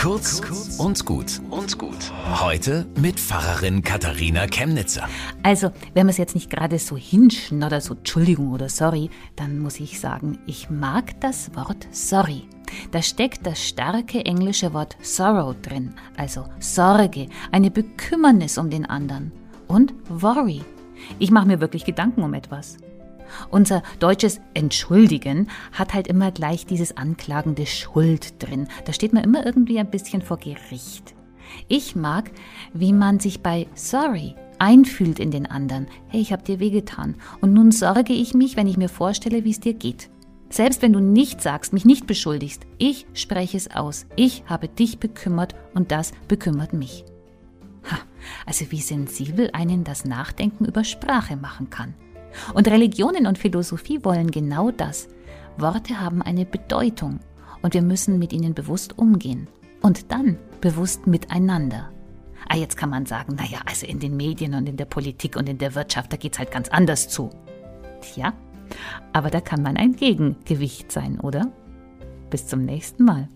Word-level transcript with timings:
Kurz 0.00 0.40
und 0.78 1.04
gut 1.04 1.42
und 1.50 1.76
gut. 1.76 2.10
Heute 2.40 2.86
mit 2.98 3.20
Pfarrerin 3.20 3.82
Katharina 3.82 4.46
Chemnitzer. 4.46 5.06
Also, 5.42 5.72
wenn 5.92 6.06
man 6.06 6.08
es 6.10 6.16
jetzt 6.16 6.34
nicht 6.34 6.48
gerade 6.48 6.78
so 6.78 6.96
hinschen 6.96 7.62
oder 7.62 7.82
so 7.82 7.92
Entschuldigung 7.92 8.50
oder 8.50 8.70
sorry, 8.70 9.10
dann 9.36 9.58
muss 9.58 9.78
ich 9.78 10.00
sagen, 10.00 10.38
ich 10.46 10.70
mag 10.70 11.20
das 11.20 11.54
Wort 11.54 11.86
sorry. 11.90 12.44
Da 12.92 13.02
steckt 13.02 13.46
das 13.46 13.62
starke 13.62 14.24
englische 14.24 14.72
Wort 14.72 14.96
sorrow 15.02 15.54
drin, 15.60 15.92
also 16.16 16.46
Sorge, 16.60 17.26
eine 17.52 17.70
Bekümmernis 17.70 18.56
um 18.56 18.70
den 18.70 18.86
anderen. 18.86 19.32
Und 19.68 19.92
worry. 20.08 20.62
Ich 21.18 21.30
mache 21.30 21.46
mir 21.46 21.60
wirklich 21.60 21.84
Gedanken 21.84 22.22
um 22.22 22.32
etwas. 22.32 22.78
Unser 23.50 23.82
deutsches 23.98 24.40
Entschuldigen 24.54 25.48
hat 25.72 25.94
halt 25.94 26.06
immer 26.06 26.30
gleich 26.30 26.66
dieses 26.66 26.96
anklagende 26.96 27.66
Schuld 27.66 28.42
drin. 28.42 28.68
Da 28.84 28.92
steht 28.92 29.12
man 29.12 29.24
immer 29.24 29.44
irgendwie 29.46 29.78
ein 29.78 29.90
bisschen 29.90 30.22
vor 30.22 30.38
Gericht. 30.38 31.14
Ich 31.68 31.96
mag, 31.96 32.30
wie 32.72 32.92
man 32.92 33.18
sich 33.18 33.42
bei 33.42 33.66
Sorry 33.74 34.36
einfühlt 34.58 35.18
in 35.18 35.30
den 35.30 35.46
anderen. 35.46 35.88
Hey, 36.08 36.20
ich 36.20 36.32
habe 36.32 36.44
dir 36.44 36.60
wehgetan. 36.60 37.16
Und 37.40 37.52
nun 37.52 37.72
sorge 37.72 38.12
ich 38.12 38.34
mich, 38.34 38.56
wenn 38.56 38.66
ich 38.66 38.76
mir 38.76 38.88
vorstelle, 38.88 39.44
wie 39.44 39.50
es 39.50 39.60
dir 39.60 39.74
geht. 39.74 40.10
Selbst 40.50 40.82
wenn 40.82 40.92
du 40.92 41.00
nicht 41.00 41.40
sagst, 41.40 41.72
mich 41.72 41.84
nicht 41.84 42.06
beschuldigst, 42.06 42.66
ich 42.78 43.06
spreche 43.14 43.56
es 43.56 43.70
aus. 43.70 44.06
Ich 44.16 44.42
habe 44.46 44.68
dich 44.68 44.98
bekümmert 44.98 45.54
und 45.74 45.92
das 45.92 46.12
bekümmert 46.28 46.72
mich. 46.72 47.04
Ha, 47.90 47.98
also 48.46 48.70
wie 48.70 48.80
sensibel 48.80 49.50
einen 49.52 49.84
das 49.84 50.04
Nachdenken 50.04 50.64
über 50.64 50.84
Sprache 50.84 51.36
machen 51.36 51.70
kann. 51.70 51.94
Und 52.54 52.68
Religionen 52.68 53.26
und 53.26 53.38
Philosophie 53.38 54.04
wollen 54.04 54.30
genau 54.30 54.70
das. 54.70 55.08
Worte 55.56 56.00
haben 56.00 56.22
eine 56.22 56.44
Bedeutung 56.44 57.20
und 57.62 57.74
wir 57.74 57.82
müssen 57.82 58.18
mit 58.18 58.32
ihnen 58.32 58.54
bewusst 58.54 58.98
umgehen. 58.98 59.48
Und 59.82 60.12
dann 60.12 60.36
bewusst 60.60 61.06
miteinander. 61.06 61.90
Ah, 62.48 62.56
jetzt 62.56 62.76
kann 62.76 62.90
man 62.90 63.06
sagen, 63.06 63.36
naja, 63.36 63.60
also 63.64 63.86
in 63.86 63.98
den 63.98 64.16
Medien 64.16 64.54
und 64.54 64.68
in 64.68 64.76
der 64.76 64.84
Politik 64.84 65.36
und 65.36 65.48
in 65.48 65.58
der 65.58 65.74
Wirtschaft, 65.74 66.12
da 66.12 66.16
geht's 66.16 66.38
halt 66.38 66.50
ganz 66.50 66.68
anders 66.68 67.08
zu. 67.08 67.30
Tja, 68.00 68.32
aber 69.12 69.30
da 69.30 69.40
kann 69.40 69.62
man 69.62 69.76
ein 69.76 69.94
Gegengewicht 69.94 70.90
sein, 70.90 71.20
oder? 71.20 71.52
Bis 72.30 72.46
zum 72.46 72.64
nächsten 72.64 73.04
Mal. 73.04 73.28